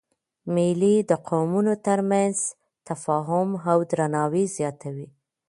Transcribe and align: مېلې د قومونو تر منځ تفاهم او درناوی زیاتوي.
مېلې 0.53 0.95
د 1.09 1.11
قومونو 1.29 1.73
تر 1.87 1.99
منځ 2.11 2.37
تفاهم 2.87 3.49
او 3.71 3.77
درناوی 3.89 4.45
زیاتوي. 4.57 5.07